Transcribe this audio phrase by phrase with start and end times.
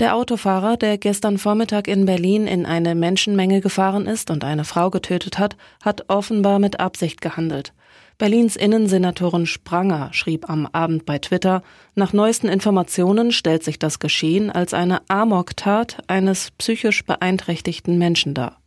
[0.00, 4.90] Der Autofahrer, der gestern Vormittag in Berlin in eine Menschenmenge gefahren ist und eine Frau
[4.90, 7.72] getötet hat, hat offenbar mit Absicht gehandelt.
[8.18, 11.62] Berlins Innensenatorin Spranger schrieb am Abend bei Twitter,
[11.94, 18.58] nach neuesten Informationen stellt sich das Geschehen als eine Amok-Tat eines psychisch beeinträchtigten Menschen dar.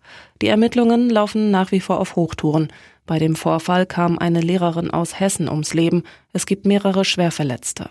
[0.41, 2.69] Die Ermittlungen laufen nach wie vor auf Hochtouren.
[3.05, 6.03] Bei dem Vorfall kam eine Lehrerin aus Hessen ums Leben.
[6.31, 7.89] Es gibt mehrere Schwerverletzte.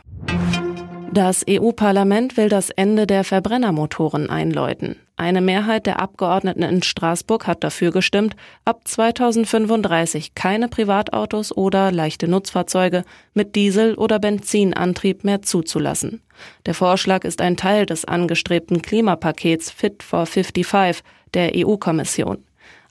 [1.12, 4.96] Das EU-Parlament will das Ende der Verbrennermotoren einläuten.
[5.16, 12.28] Eine Mehrheit der Abgeordneten in Straßburg hat dafür gestimmt, ab 2035 keine Privatautos oder leichte
[12.28, 16.20] Nutzfahrzeuge mit Diesel- oder Benzinantrieb mehr zuzulassen.
[16.66, 22.45] Der Vorschlag ist ein Teil des angestrebten Klimapakets Fit for 55 der EU-Kommission.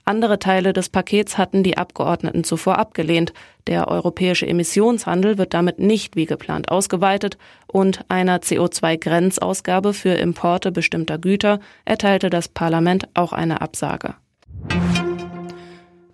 [0.08, 3.32] Andere Teile des Pakets hatten die Abgeordneten zuvor abgelehnt.
[3.66, 11.18] Der europäische Emissionshandel wird damit nicht wie geplant ausgeweitet und einer CO2-Grenzausgabe für Importe bestimmter
[11.18, 14.14] Güter erteilte das Parlament auch eine Absage.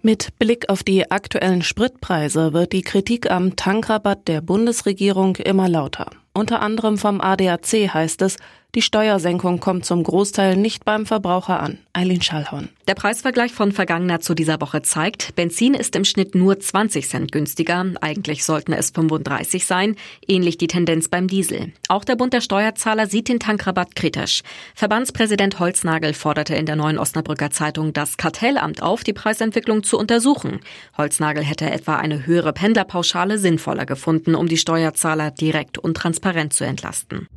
[0.01, 6.07] Mit Blick auf die aktuellen Spritpreise wird die Kritik am Tankrabatt der Bundesregierung immer lauter.
[6.33, 8.39] Unter anderem vom ADAC heißt es,
[8.75, 11.79] die Steuersenkung kommt zum Großteil nicht beim Verbraucher an.
[11.93, 12.71] Eileen Schallhorn.
[12.89, 17.33] Der Preisvergleich von vergangener zu dieser Woche zeigt, Benzin ist im Schnitt nur 20 Cent
[17.33, 17.85] günstiger.
[18.01, 19.97] Eigentlich sollten es 35 sein.
[20.27, 21.73] Ähnlich die Tendenz beim Diesel.
[21.89, 24.43] Auch der Bund der Steuerzahler sieht den Tankrabatt kritisch.
[24.75, 30.61] Verbandspräsident Holznagel forderte in der neuen Osnabrücker Zeitung das Kartellamt auf, die Preisentwicklung zu untersuchen.
[30.97, 36.65] Holznagel hätte etwa eine höhere Pendlerpauschale sinnvoller gefunden, um die Steuerzahler direkt und transparent zu
[36.65, 37.29] entlasten.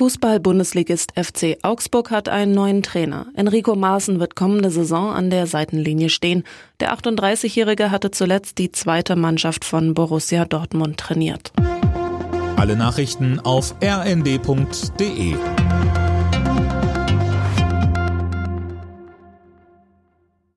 [0.00, 3.26] Fußball-Bundesligist FC Augsburg hat einen neuen Trainer.
[3.34, 6.44] Enrico Maaßen wird kommende Saison an der Seitenlinie stehen.
[6.80, 11.52] Der 38-Jährige hatte zuletzt die zweite Mannschaft von Borussia Dortmund trainiert.
[12.56, 15.34] Alle Nachrichten auf rnd.de